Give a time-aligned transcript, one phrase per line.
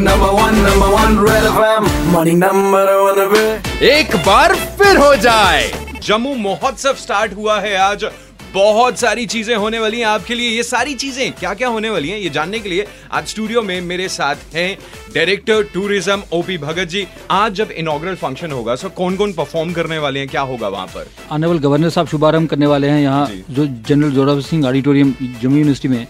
[0.00, 5.70] number one number one red FM morning number one पे एक बार फिर हो जाए।
[6.02, 8.04] जम्मू महोत्सव स्टार्ट हुआ है आज।
[8.54, 12.08] बहुत सारी चीज़ें होने वाली हैं आपके लिए। ये सारी चीज़ें क्या क्या होने वाली
[12.08, 14.76] हैं ये जानने के लिए आज स्टूडियो में मेरे साथ हैं
[15.14, 19.98] डायरेक्टर टूरिज़्म ओपी भगत जी। आज जब इनॉग्रल फ़ंक्शन होगा सो कौन कौन परफॉर्म करने
[19.98, 21.06] वाले हैं क्या होगा वहाँ पर?
[21.32, 25.88] ऑनरेबल गवर्नर साहब शुभारंभ करने वाले हैं यहाँ जो। General Zorawar Singh auditorium Jammu university
[25.88, 26.06] में।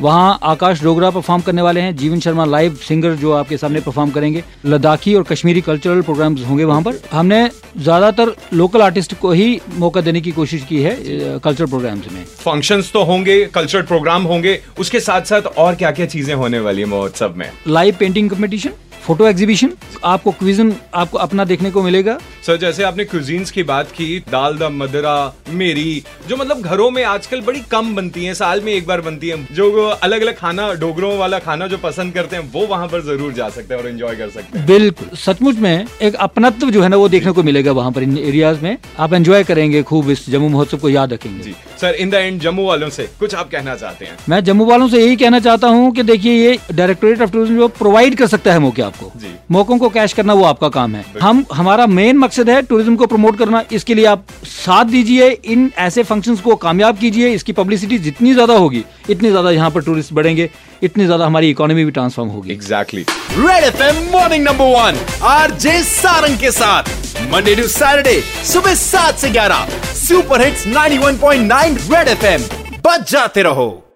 [0.00, 4.10] वहाँ आकाश डोगरा परफॉर्म करने वाले हैं जीवन शर्मा लाइव सिंगर जो आपके सामने परफॉर्म
[4.10, 9.60] करेंगे। लद्दाखी और कश्मीरी कल्चरल प्रोग्राम होंगे वहाँ पर। हमने ज़्यादातर लोकल आर्टिस्ट को ही
[9.76, 10.96] मौका देने की कोशिश की है
[11.38, 16.06] कल्चरल प्रोग्राम्स में। फ़ंक्शंस तो होंगे कल्चरल प्रोग्राम होंगे उसके साथ साथ और क्या क्या
[16.06, 17.50] चीज़ें होने वाली है महोत्सव में?
[17.68, 18.70] Live painting competition
[19.06, 19.72] photo exhibition
[20.04, 24.56] आपको क्विजन आपको अपना देखने को मिलेगा। सर जैसे आपने क्यूजीन्स की बात की दाल
[24.58, 25.16] द मदरा
[25.50, 29.28] मेरी जो मतलब घरों में आजकल बड़ी कम बनती है साल में एक बार बनती
[29.28, 33.02] है जो अलग अलग खाना डोगरों वाला खाना जो पसंद करते हैं वो वहाँ पर
[33.04, 36.82] ज़रूर जा सकते हैं और एंजॉय कर सकते हैं। बिल्कुल सचमुच में एक अपनत्व जो
[36.82, 40.10] है ना वो देखने को मिलेगा वहाँ पर इन एरियाज़ में। आप एंजॉय करेंगे खूब
[40.10, 43.34] इस जम्मू महोत्सव को याद रखेंगे। जी। Sir in the end Jammu वालों से कुछ
[43.34, 44.16] आप कहना चाहते हैं?
[44.28, 47.68] मैं जम्मू वालों से यही कहना चाहता हूँ कि देखिए ये डायरेक्टोरेट ऑफ़ टूरिज़्म जो
[47.76, 49.12] प्रोवाइड कर सकता है मौके आपको।
[49.50, 53.06] मौकों को कैश करना वो आपका काम है। हम हमारा मेन मकसद है टूरिज़्म को
[53.06, 57.98] प्रमोट करना, इसके लिए आप साथ दीजिए, इन ऐसे फ़ंक्शंस को कामयाब कीजिए, इसकी पब्लिसिटी
[57.98, 60.48] जितनी ज़्यादा होगी, इतनी ज़्यादा यहाँ पर टूरिस्ट बढ़ेंगे,
[60.82, 65.50] इतनी ज़्यादा हमारी इकोनॉमी भी ट्रांसफॉर्म होगी। Exactly red F M morning number one R
[65.56, 66.96] J Sarang के साथ।
[67.32, 68.20] मंडे टू सैटरडे
[68.52, 69.66] सुबह सात से ग्यारह।
[69.96, 72.48] Super hits 91.9 red F M
[72.86, 73.87] बच जाते रहो।